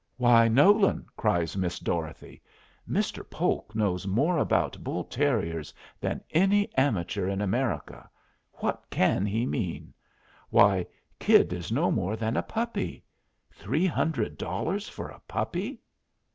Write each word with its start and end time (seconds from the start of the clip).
"Why, 0.17 0.47
Nolan!" 0.47 1.05
cries 1.15 1.55
Miss 1.55 1.77
Dorothy, 1.77 2.41
"Mr. 2.89 3.23
Polk 3.29 3.75
knows 3.75 4.07
more 4.07 4.39
about 4.39 4.83
bull 4.83 5.03
terriers 5.03 5.75
than 5.99 6.23
any 6.31 6.73
amateur 6.73 7.27
in 7.27 7.39
America. 7.39 8.09
What 8.53 8.83
can 8.89 9.27
he 9.27 9.45
mean? 9.45 9.93
Why, 10.49 10.87
Kid 11.19 11.53
is 11.53 11.71
no 11.71 11.91
more 11.91 12.15
than 12.15 12.35
a 12.35 12.41
puppy! 12.41 13.03
Three 13.51 13.85
hundred 13.85 14.39
dollars 14.39 14.89
for 14.89 15.07
a 15.07 15.19
puppy!" 15.27 15.79